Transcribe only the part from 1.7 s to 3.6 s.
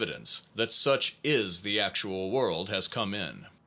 actual world has come in.